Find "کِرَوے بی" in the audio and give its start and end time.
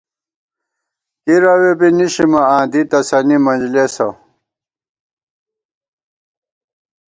1.23-1.87